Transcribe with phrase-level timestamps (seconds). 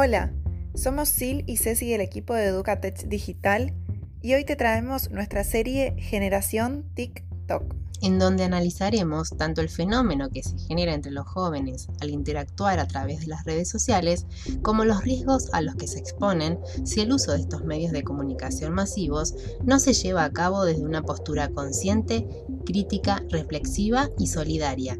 [0.00, 0.32] Hola,
[0.76, 3.74] somos Sil y Ceci del equipo de Educatech Digital
[4.22, 7.74] y hoy te traemos nuestra serie Generación TikTok.
[8.00, 12.86] En donde analizaremos tanto el fenómeno que se genera entre los jóvenes al interactuar a
[12.86, 14.24] través de las redes sociales,
[14.62, 18.04] como los riesgos a los que se exponen si el uso de estos medios de
[18.04, 19.34] comunicación masivos
[19.64, 22.24] no se lleva a cabo desde una postura consciente,
[22.64, 24.96] crítica, reflexiva y solidaria.